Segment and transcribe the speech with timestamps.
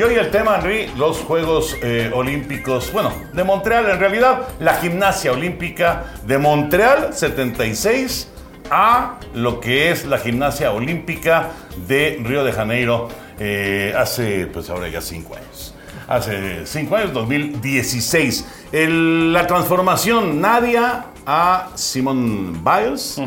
[0.00, 4.76] Y hoy el tema, Henry, los Juegos eh, Olímpicos, bueno, de Montreal, en realidad, la
[4.76, 8.28] gimnasia olímpica de Montreal 76
[8.70, 11.50] a lo que es la gimnasia olímpica
[11.86, 13.08] de Río de Janeiro
[13.38, 15.74] eh, hace, pues ahora ya cinco años.
[16.08, 18.46] Hace cinco años, 2016.
[18.72, 23.20] El- la transformación Nadia a Simone Biles.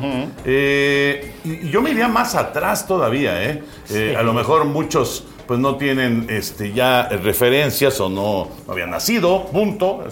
[1.46, 3.64] Y yo me iría más atrás todavía, ¿eh?
[3.92, 9.46] Eh, A lo mejor muchos pues no tienen este, ya referencias o no, habían nacido,
[9.46, 10.04] punto.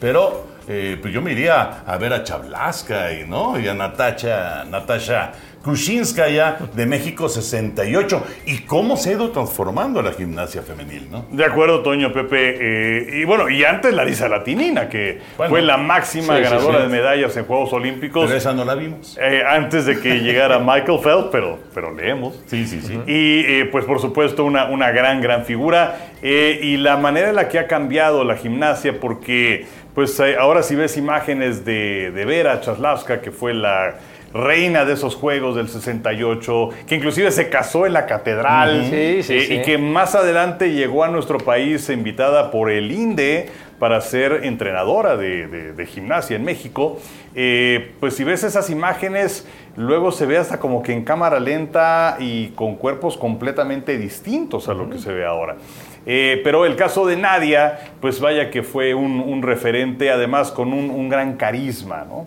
[0.00, 3.58] Pero eh, pues yo me iría a ver a Chablaska y, ¿no?
[3.58, 8.24] y a Natasha, Natasha Krushinskaya de México 68.
[8.46, 11.26] Y cómo se ha ido transformando la gimnasia femenil, ¿no?
[11.30, 12.56] De acuerdo, Toño, Pepe.
[12.60, 15.50] eh, y bueno, y antes Larisa Latinina, que Bueno.
[15.50, 16.82] fue la máxima Sí, ganadora sí.
[16.84, 18.26] de medallas en Juegos Olímpicos.
[18.26, 19.18] Pero esa no la vimos.
[19.20, 22.40] eh, antes de que llegara Michael Phelps, pero, pero leemos.
[22.46, 22.94] Sí, sí, sí.
[23.06, 25.96] Y eh, pues por supuesto una, una gran, gran figura.
[26.22, 30.96] Y la manera en la que ha cambiado la gimnasia, porque pues ahora si ves
[30.96, 33.94] imágenes de, de Vera Chaslavska, que fue la
[34.34, 39.34] reina de esos Juegos del 68, que inclusive se casó en la catedral, Sí, sí,
[39.34, 39.54] eh, sí.
[39.54, 45.16] y que más adelante llegó a nuestro país invitada por el INDE para ser entrenadora
[45.16, 47.00] de, de- de gimnasia en México.
[47.34, 52.16] Eh, pues si ves esas imágenes, luego se ve hasta como que en cámara lenta
[52.20, 55.56] y con cuerpos completamente distintos a lo que se ve ahora.
[56.06, 60.72] Eh, pero el caso de Nadia, pues vaya que fue un, un referente, además con
[60.72, 62.26] un, un gran carisma, ¿no?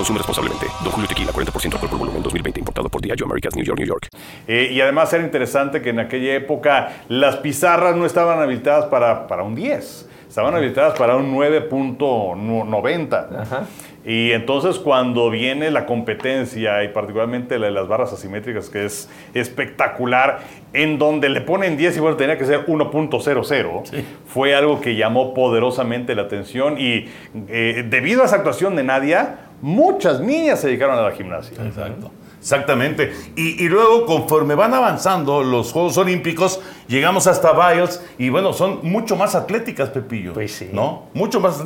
[0.00, 0.66] Consume responsablemente.
[0.82, 2.60] Don Julio Tequila, 40% alcohol por volumen, 2020.
[2.60, 4.08] Importado por Diageo Americas, New York, New York.
[4.48, 9.26] Eh, y además era interesante que en aquella época las pizarras no estaban habilitadas para,
[9.26, 13.40] para un 10, estaban habilitadas para un 9.90.
[13.42, 13.66] Ajá.
[14.02, 19.10] Y entonces cuando viene la competencia y particularmente la de las barras asimétricas, que es
[19.34, 20.38] espectacular,
[20.72, 25.34] en donde le ponen 10 y bueno, tenía que ser 1.00, fue algo que llamó
[25.34, 27.10] poderosamente la atención y
[27.48, 31.56] eh, debido a esa actuación de Nadia, muchas niñas se dedicaron a la gimnasia.
[31.64, 32.10] Exacto.
[32.38, 33.12] Exactamente.
[33.36, 38.80] Y, y luego, conforme van avanzando los Juegos Olímpicos, llegamos hasta Biles y bueno, son
[38.82, 40.32] mucho más atléticas, Pepillo.
[40.32, 40.70] Pues sí.
[40.72, 41.08] ¿No?
[41.12, 41.62] Mucho más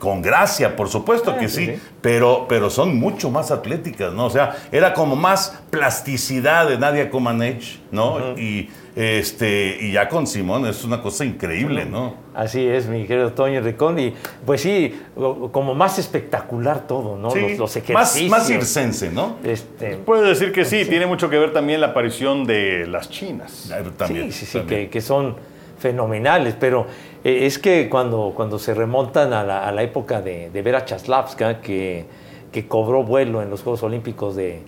[0.00, 1.82] Con gracia, por supuesto Ah, que sí, sí, sí.
[2.02, 4.26] Pero, pero son mucho más atléticas, ¿no?
[4.26, 8.36] O sea, era como más plasticidad de Nadia Comaneci, ¿no?
[8.36, 12.14] Y este y ya con Simón es una cosa increíble, ¿no?
[12.32, 13.98] Así es, mi querido Toño Ricón.
[13.98, 14.14] Y
[14.46, 15.00] pues sí,
[15.50, 17.30] como más espectacular todo, ¿no?
[17.30, 18.30] Sí, los, los más, ejercicios.
[18.30, 19.36] más circense, ¿no?
[19.42, 23.72] Este, Puede decir que sí, tiene mucho que ver también la aparición de las chinas.
[23.96, 25.36] También, sí, sí, sí, que, que son
[25.78, 26.86] fenomenales, pero
[27.24, 30.84] eh, es que cuando, cuando se remontan a la, a la época de, de Vera
[30.84, 32.04] Chaslavska, que,
[32.52, 34.62] que cobró vuelo en los Juegos Olímpicos de,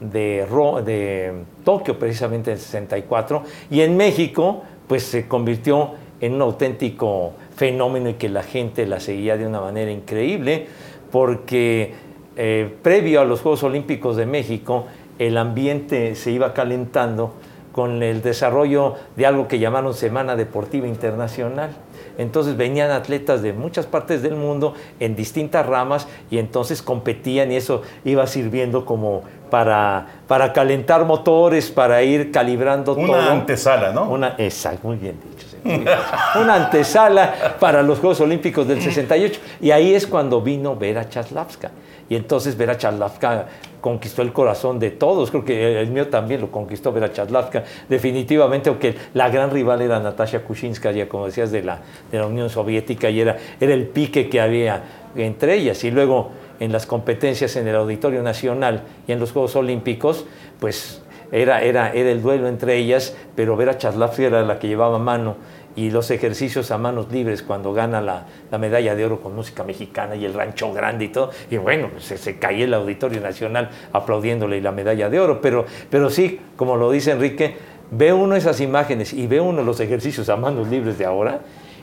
[0.00, 1.32] de,
[1.64, 5.90] Tokio, precisamente en el 64, y en México, pues se convirtió
[6.20, 10.66] en un auténtico fenómeno y que la gente la seguía de una manera increíble,
[11.10, 11.94] porque
[12.36, 14.86] eh, previo a los Juegos Olímpicos de México,
[15.18, 17.34] el ambiente se iba calentando
[17.72, 21.70] con el desarrollo de algo que llamaron Semana Deportiva Internacional.
[22.18, 27.56] Entonces venían atletas de muchas partes del mundo en distintas ramas y entonces competían y
[27.56, 33.30] eso iba sirviendo como para, para calentar motores, para ir calibrando Una todo.
[33.30, 34.08] antesala, ¿no?
[34.08, 35.46] Una, exacto, muy bien dicho.
[35.64, 35.98] muy bien.
[36.40, 39.40] Una antesala para los Juegos Olímpicos del 68.
[39.60, 41.70] Y ahí es cuando vino Vera Chaslavska.
[42.08, 43.46] Y entonces Vera Chaslavska
[43.80, 45.30] conquistó el corazón de todos.
[45.30, 50.00] Creo que el mío también lo conquistó Vera Chaslavska, definitivamente, aunque la gran rival era
[50.00, 51.78] Natasha Kushinskaya, como decías, de la,
[52.10, 54.82] de la Unión Soviética, y era, era el pique que había
[55.14, 55.84] entre ellas.
[55.84, 60.26] Y luego en las competencias en el Auditorio Nacional y en los Juegos Olímpicos,
[60.60, 61.02] pues
[61.32, 65.36] era, era, era el duelo entre ellas, pero Vera Chaslavsky era la que llevaba mano
[65.76, 69.62] y los ejercicios a manos libres cuando gana la, la medalla de oro con música
[69.62, 71.30] mexicana y el rancho grande y todo.
[71.50, 75.40] Y bueno, se, se caía el Auditorio Nacional aplaudiéndole y la medalla de oro.
[75.40, 77.56] Pero, pero sí, como lo dice Enrique,
[77.92, 81.40] ve uno esas imágenes y ve uno los ejercicios a manos libres de ahora.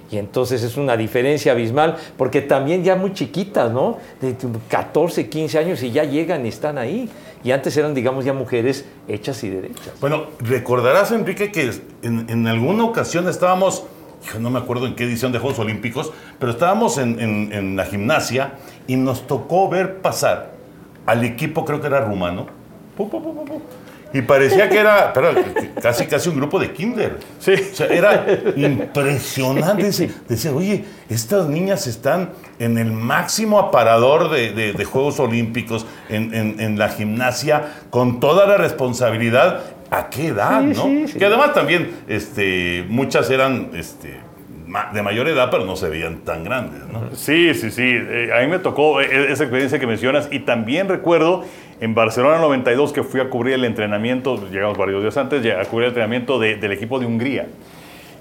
[0.10, 3.98] Y entonces es una diferencia abismal, porque también ya muy chiquitas, ¿no?
[4.22, 4.36] De
[4.70, 7.10] 14, 15 años y ya llegan y están ahí.
[7.44, 9.92] Y antes eran, digamos, ya mujeres hechas y derechas.
[10.00, 11.72] Bueno, recordarás, Enrique, que
[12.04, 13.84] en, alguna ocasión estábamos,
[14.34, 17.86] yo no me acuerdo en qué edición de Juegos Olímpicos, pero estábamos en, en- la
[17.86, 18.54] gimnasia
[18.88, 20.52] y nos tocó ver pasar
[21.06, 22.48] al equipo, creo que era rumano,
[22.98, 23.62] pu, pu, pu,
[24.14, 25.32] y parecía que era pero,
[25.82, 27.18] casi casi un grupo de kinder.
[27.40, 27.54] Sí.
[27.72, 28.26] O sea, era
[28.56, 29.92] impresionante.
[30.28, 36.34] Decía, oye, estas niñas están en el máximo aparador de, de- de Juegos Olímpicos, en,
[36.34, 39.62] en- en la gimnasia, con toda la responsabilidad.
[39.90, 40.84] ¿A qué edad, Sí, no?
[40.84, 41.18] sí, sí.
[41.20, 44.20] Que además también este, muchas eran este,
[44.94, 47.16] de mayor edad, pero no se veían tan grandes, ¿no?
[47.16, 47.84] Sí, sí, sí.
[47.86, 51.44] Eh, a mí me tocó eh, esa experiencia que mencionas y también recuerdo
[51.80, 55.86] en Barcelona 92 que fui a cubrir el entrenamiento, llegamos varios días antes, a cubrir
[55.86, 57.48] el entrenamiento de- del equipo de Hungría.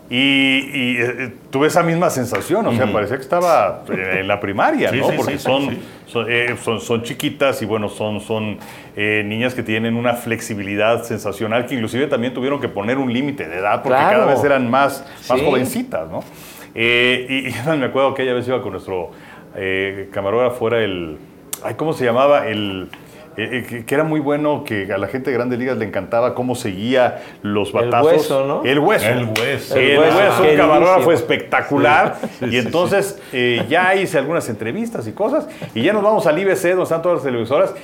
[0.09, 4.39] Y, y, eh, tuve esa misma sensación, o sea, parecía que estaba eh, en la
[4.39, 5.09] primaria, Sí, ¿no?
[5.11, 5.83] sí, Porque sí, son, sí.
[6.07, 8.59] son, eh, son, son chiquitas y bueno, son, son
[8.95, 13.49] eh, niñas que tienen una flexibilidad sensacional que inclusive también tuvieron que poner un límite
[13.49, 14.21] de edad porque Claro.
[14.21, 15.45] cada vez eran más, más Sí.
[15.45, 16.23] jovencitas, ¿no?
[16.75, 19.11] Eh, y, y me acuerdo que aquella vez iba con nuestro
[19.57, 21.19] eh, camarógrafo, era el...
[21.65, 22.47] Ay, ¿Cómo se llamaba?
[22.47, 22.91] El...
[23.37, 25.85] eh, eh, que, que era muy bueno, que a la gente de Grandes Ligas le
[25.85, 28.13] encantaba cómo seguía los El batazos.
[28.13, 28.65] hueso, ¿no?
[28.65, 29.07] El hueso.
[29.09, 29.77] El hueso.
[29.77, 30.69] El El hueso, hueso, un queridísimo.
[30.69, 32.17] camarógrafo espectacular.
[32.39, 35.49] Sí, y sí, entonces eh, ya hice algunas entrevistas y cosas.
[35.75, 37.75] Y ya nos vamos al IBC, donde están todas las televisoras.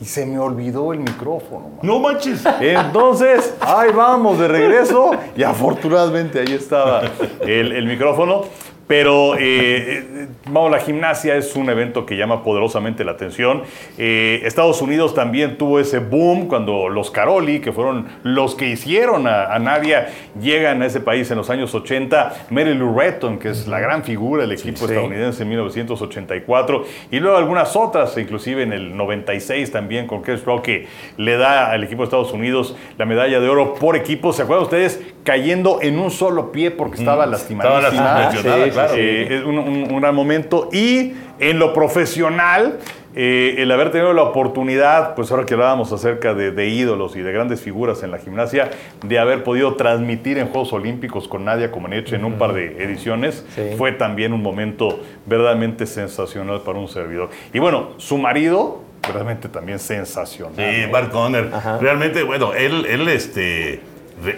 [0.00, 1.68] Y se me olvidó el micrófono.
[1.68, 1.78] man.
[1.82, 2.42] No manches.
[2.60, 7.02] Entonces, ahí vamos de regreso y afortunadamente ahí estaba
[7.40, 8.42] el, el micrófono.
[8.86, 13.62] Pero, eh, eh, vamos, la gimnasia es un evento que llama poderosamente la atención.
[13.96, 19.26] Eh, Estados Unidos también tuvo ese boom cuando los Caroli, que fueron los que hicieron
[19.26, 20.08] a, a Nadia,
[20.40, 22.46] llegan a ese país en los años 80.
[22.50, 24.84] Mary Lou Retton, que es la gran figura del equipo sí.
[24.84, 26.84] estadounidense en 1984.
[27.10, 31.70] Y luego algunas otras, inclusive en el 96 también con Chris Rock, que le da
[31.70, 34.32] al equipo de Estados Unidos la medalla de oro por equipo.
[34.32, 35.00] ¿Se acuerdan ustedes?
[35.24, 38.30] Cayendo en un solo pie porque estaba lastimadísima.
[38.32, 38.94] Estaba claro.
[38.96, 40.68] Eh, es un, un- un gran momento.
[40.72, 42.78] Y en lo profesional,
[43.14, 47.20] eh, el haber tenido la oportunidad, pues ahora que hablábamos acerca de, de ídolos y
[47.20, 48.70] de grandes figuras en la gimnasia,
[49.02, 53.44] de haber podido transmitir en Juegos Olímpicos con Nadia Comaneci en un par de ediciones,
[53.54, 53.62] Sí.
[53.76, 57.28] fue también un momento verdaderamente sensacional para un servidor.
[57.52, 60.54] Y bueno, su marido, verdaderamente también sensacional.
[60.56, 60.90] Sí.
[60.90, 61.50] Mark Conner.
[61.80, 63.80] Realmente, bueno, él, él este,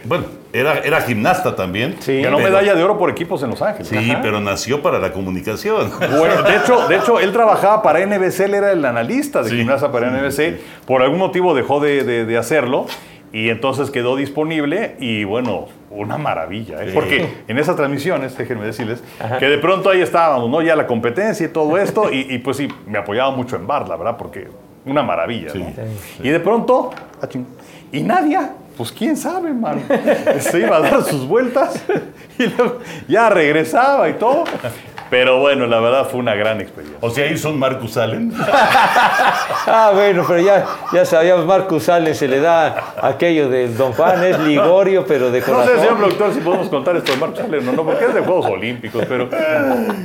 [0.04, 1.96] bueno, era, era gimnasta también.
[2.00, 2.22] Sí.
[2.22, 3.88] Ganó pero- medalla de oro por equipos en Los Ángeles.
[3.88, 5.90] Sí, pero nació para la comunicación.
[6.18, 9.56] Bueno, de hecho, de hecho, él trabajaba para NBC, él era el analista de Sí,
[9.56, 10.60] gimnasia para NBC.
[10.86, 12.86] Por algún motivo dejó de, de- de hacerlo
[13.32, 16.82] y entonces quedó disponible y bueno, una maravilla.
[16.82, 16.88] ¿eh?
[16.88, 16.92] Sí.
[16.94, 19.38] Porque en esas transmisiones, déjenme decirles, Ajá.
[19.38, 20.62] que de pronto ahí estábamos, ¿no?
[20.62, 23.88] Ya la competencia y todo esto y, y pues sí, me apoyaba mucho en Bar,
[23.88, 24.48] la verdad, porque
[24.86, 25.58] una maravilla, Sí.
[25.58, 25.72] ¿no?
[26.22, 26.90] Y de pronto,
[27.92, 29.82] y Nadia, pues quién sabe, man.
[30.40, 31.82] Se iba a dar sus vueltas
[32.38, 34.44] y ya regresaba y todo.
[35.14, 36.98] Pero bueno, la verdad fue una gran experiencia.
[37.00, 38.32] O sea, hizo un Marcus Allen.
[39.66, 44.22] Ah, bueno, pero ya, ya sabíamos, Marcus Allen se le da aquello del Don Juan,
[44.24, 45.74] es Ligorio, pero de No corazón.
[45.74, 48.20] sé, señor productor, si podemos contar esto de Marcos Allen o no, porque es de
[48.20, 49.28] Juegos Olímpicos, pero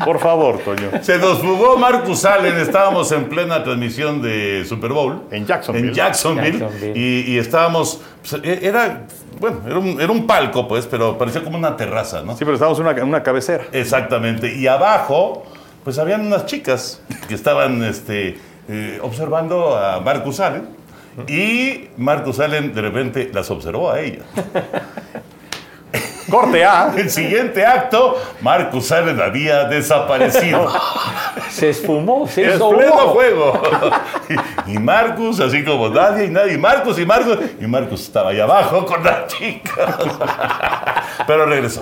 [0.06, 0.90] por favor, Toño.
[1.02, 2.58] Se nos fugó Marcus Allen.
[2.58, 5.24] Estábamos en plena transmisión de Super Bowl.
[5.32, 5.88] En Jacksonville.
[5.90, 6.60] En Jacksonville.
[6.60, 6.94] Jacksonville.
[7.00, 8.00] Y, y estábamos.
[8.22, 9.02] pues, e- era.
[9.40, 12.34] Bueno, era un, era un palco, pues, pero parecía como una terraza, ¿no?
[12.34, 13.66] Sí, pero estábamos en una, una cabecera.
[13.72, 14.54] Exactamente.
[14.54, 15.46] Y abajo,
[15.84, 20.78] pues habían unas chicas que estaban este, eh, observando a Marcus Allen.
[21.28, 24.24] Y Marcus Allen de repente las observó a ella.
[26.30, 26.94] Corte A.
[26.98, 30.68] El siguiente acto, Marcus Allen había desaparecido.
[31.50, 33.08] Se esfumó, se En hizo pleno humo.
[33.14, 33.62] juego.
[34.68, 38.40] Y, y Marcus, así como nadie y nadie, Marcus y Marcus, y Marcus estaba ahí
[38.40, 41.04] abajo con la chica.
[41.26, 41.82] Pero regresó.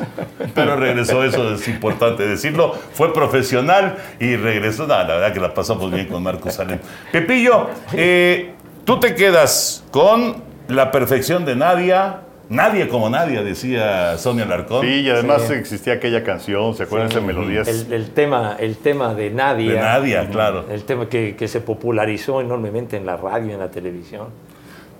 [0.56, 2.74] Pero regresó, eso es importante decirlo.
[2.94, 4.84] Fue profesional y regresó.
[4.88, 6.80] No, la verdad que la pasamos bien con Marcus Allen.
[7.12, 8.54] Pepillo, eh,
[8.86, 12.22] tú te quedas con la perfección de Nadia.
[12.50, 14.82] Nadie como Nadia, decía Sonia Larcón.
[14.86, 15.54] Sí, y además Sí.
[15.54, 17.68] existía aquella canción, ¿se acuerdan de esas melodías?
[17.68, 19.72] El, el tema, el tema de Nadia.
[19.74, 20.66] De Nadia, claro.
[20.72, 24.28] El tema que, que se popularizó enormemente en la radio y en la televisión.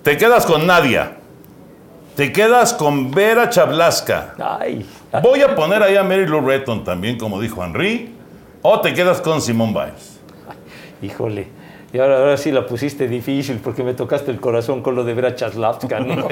[0.02, 1.12] Te quedas con Nadia.
[2.16, 4.34] te quedas con Vera Chablasca.
[4.60, 4.84] Ay,
[5.22, 8.14] Voy a poner ahí a Mary Lou Retton también, como dijo Henry.
[8.60, 10.18] O te quedas con Simone Biles.
[11.00, 11.46] híjole.
[11.92, 15.14] Y ahora, ahora sí la pusiste difícil porque me tocaste el corazón con lo de
[15.14, 16.00] Vera Chaslavska.
[16.00, 16.28] ¿no?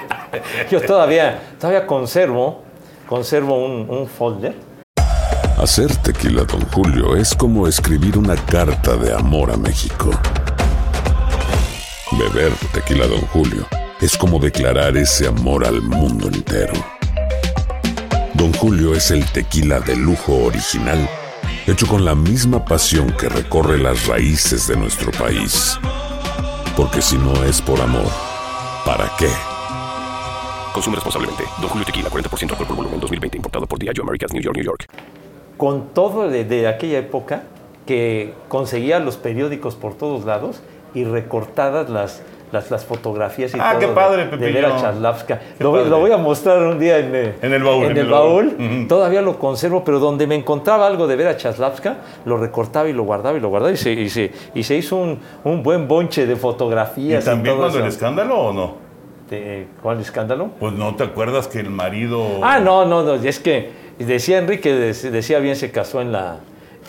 [0.70, 2.62] Yo todavía, todavía conservo,
[3.08, 4.54] conservo un, un folder
[5.62, 10.10] Hacer tequila, Don Julio, es como escribir una carta de amor a México.
[12.18, 13.64] Beber tequila, Don Julio,
[14.00, 16.72] es como declarar ese amor al mundo entero.
[18.34, 21.08] Don Julio es el tequila de lujo original,
[21.66, 25.78] hecho con la misma pasión que recorre las raíces de nuestro país.
[26.76, 28.10] Porque si no es por amor,
[28.84, 29.28] ¿para qué?
[30.72, 31.44] Consume responsablemente.
[31.60, 33.36] Don Julio Tequila, 40% alcohol por volumen, 2020.
[33.36, 34.86] Importado por Diageo Americas, New York, New York.
[35.56, 37.44] con todo de, de aquella época
[37.86, 40.60] que conseguía los periódicos por todos lados
[40.94, 42.22] y recortadas las,
[42.52, 44.52] las, las fotografías y Ah, todo qué de- padre, de, Pepillo.
[44.52, 45.38] Vera Chaslavska.
[45.58, 47.96] Qué Lo, lo voy a mostrar un día en, eh, En el baúl, En en
[47.96, 48.86] el el baúl.
[48.88, 53.02] Todavía lo conservo, pero donde me encontraba algo de Vera Chaslavska, lo recortaba y lo
[53.04, 56.26] guardaba y lo guardaba y se, y se, y se hizo un, un buen bonche
[56.26, 57.24] de ¿Y fotografías.
[57.24, 58.74] también todo cuando el escándalo o no?
[59.30, 60.50] De- ¿Cuál escándalo?
[60.60, 62.22] Pues no te acuerdas que el marido.
[62.42, 66.36] Ah, no, no, no, es que decía Enrique, dec- decía bien, se casó en la,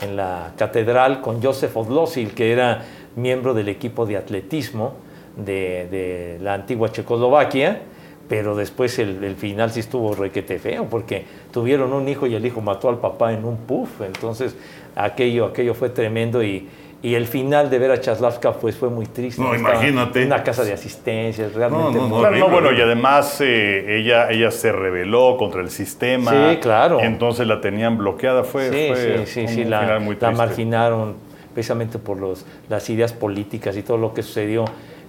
[0.01, 2.81] en la catedral con Joseph Odlosil, que era
[3.15, 4.95] miembro del equipo de atletismo
[5.35, 7.81] de, de la antigua Checoslovaquia,
[8.29, 12.45] pero después el, el final sí estuvo requete feo, porque tuvieron un hijo y el
[12.45, 14.55] hijo mató al papá en un puff, entonces
[14.95, 16.67] aquello, aquello fue tremendo y...
[17.01, 19.41] y el final de Vera Chaslavska pues, fue muy triste.
[19.41, 20.25] No, Estaba imagínate.
[20.25, 21.85] Una casa de asistencia, realmente.
[21.85, 25.59] No, no, no, muy- Claro, no, bueno, y además eh, ella, ella se rebeló contra
[25.61, 26.31] el sistema.
[26.31, 27.01] Sí, claro.
[27.01, 28.45] Entonces la tenían bloqueada.
[28.45, 31.15] Fue, Sí, fue sí, sí, un sí, la, final muy la marginaron
[31.53, 34.63] precisamente por los, las ideas políticas y todo lo que sucedió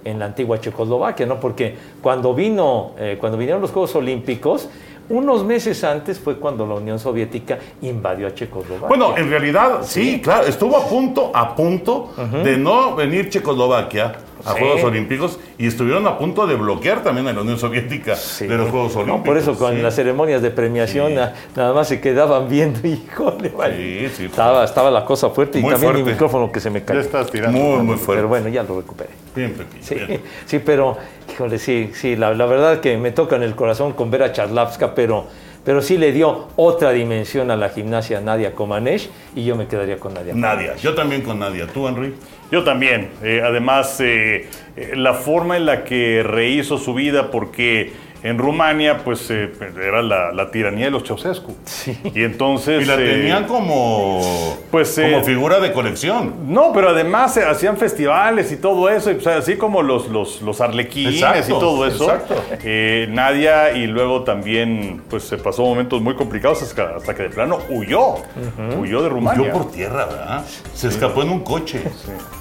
[0.04, 1.40] en la antigua Checoslovaquia, ¿no?
[1.40, 4.68] Porque cuando vino, eh, cuando vinieron los Juegos Olímpicos,
[5.08, 8.88] unos meses antes fue cuando la Unión Soviética invadió a Checoslovaquia.
[8.88, 12.10] Bueno, en realidad, sí, claro, estuvo a punto, a punto
[12.42, 14.58] de no venir Checoslovaquia a Sí.
[14.60, 18.46] Juegos Olímpicos y estuvieron a punto de bloquear también a la Unión Soviética Sí.
[18.46, 19.18] de los Juegos Olímpicos.
[19.18, 19.82] No, por eso con sí.
[19.82, 24.08] las ceremonias de premiación nada más se quedaban viendo, híjole, vale.
[24.08, 26.10] Sí, sí, estaba, estaba la cosa fuerte y también mi fuerte.
[26.12, 27.00] micrófono que se me Ya cayó.
[27.00, 27.58] estás tirando.
[27.58, 28.18] Muy, muy fuerte.
[28.20, 29.10] Pero bueno, ya lo recuperé.
[29.34, 30.20] Bien, Pepillo, Sí, bien.
[30.46, 30.96] sí, pero,
[31.32, 34.32] híjole, sí, sí, la, la verdad que me toca en el corazón con ver a
[34.32, 35.26] Charlavska, pero,
[35.64, 39.98] pero sí le dio otra dimensión a la gimnasia Nadia Comaneci y yo me quedaría
[39.98, 40.34] con Nadia.
[40.34, 41.66] Nadia, yo también con Nadia.
[41.66, 42.14] ¿Tú, Henry?
[42.50, 43.10] Yo también.
[43.22, 47.92] Eh, además, eh, eh, la forma en la que rehizo su vida, porque
[48.24, 51.54] en Rumania, pues eh, era la, la tiranía de los Ceausescu.
[51.66, 51.96] Sí.
[52.14, 52.82] Y entonces.
[52.82, 56.32] Y la eh, tenían como, pues, como eh, figura de colección.
[56.48, 60.40] No, pero además se hacían festivales y todo eso, y, pues, así como los, los,
[60.40, 62.04] los arlequines Exacto, y todo eso.
[62.04, 62.34] exacto.
[62.64, 67.28] Eh, Nadia y luego también pues se pasó momentos muy complicados hasta, hasta que de
[67.28, 68.14] plano huyó,
[68.78, 69.48] huyó de Rumania.
[69.48, 70.44] Yo por tierra, ¿verdad?
[70.72, 71.82] Se escapó en un coche.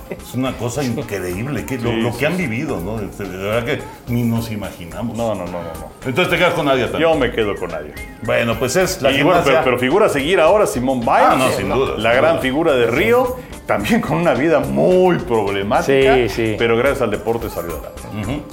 [0.10, 2.98] Es una cosa increíble, que lo, Sí, lo sí, que han vivido, ¿no?
[2.98, 5.16] De verdad que ni nos imaginamos.
[5.18, 5.92] No, no, no, no, no.
[6.06, 7.10] Entonces te quedas con Nadia también.
[7.12, 7.94] Yo me quedo con Nadia.
[8.24, 9.52] Bueno, pues es la y bueno, gimnasia.
[9.54, 11.16] pero, pero figura a seguir ahora Simón Biles.
[11.20, 12.42] Ah, no, sin duda, La sin gran duda.
[12.42, 16.16] figura de Río, también con una vida muy problemática.
[16.16, 16.56] Sí, sí.
[16.58, 18.44] Pero gracias al deporte salió adelante.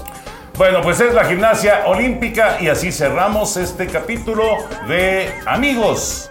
[0.56, 4.44] Bueno, pues es la gimnasia olímpica y así cerramos este capítulo
[4.88, 6.30] de Amigos.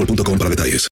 [0.01, 0.89] boostmobile.com para detalles.